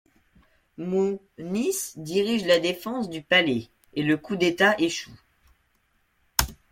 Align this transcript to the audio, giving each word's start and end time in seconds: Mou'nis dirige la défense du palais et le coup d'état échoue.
Mou'nis 0.79 1.93
dirige 1.95 2.47
la 2.47 2.57
défense 2.59 3.07
du 3.07 3.21
palais 3.21 3.67
et 3.93 4.01
le 4.01 4.17
coup 4.17 4.35
d'état 4.35 4.73
échoue. 4.79 5.13